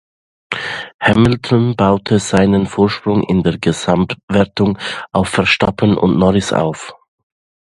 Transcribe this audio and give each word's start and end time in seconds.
Hamilton 0.99 1.75
baute 1.75 2.17
seinen 2.17 2.65
Vorsprung 2.65 3.21
in 3.21 3.43
der 3.43 3.59
Gesamtwertung 3.59 4.79
auf 5.11 5.29
Verstappen 5.29 5.95
und 5.95 6.17
Norris 6.17 6.53
aus. 6.53 6.91